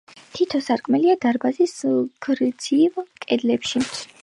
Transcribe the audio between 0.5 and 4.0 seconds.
სარკმელია დარბაზის გრძივ კედლებშიც.